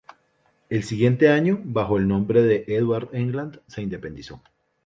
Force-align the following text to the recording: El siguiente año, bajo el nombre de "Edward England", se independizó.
El 0.71 0.81
siguiente 0.81 1.29
año, 1.29 1.61
bajo 1.63 1.95
el 1.99 2.07
nombre 2.07 2.41
de 2.41 2.63
"Edward 2.67 3.09
England", 3.13 3.59
se 3.67 3.83
independizó. 3.83 4.41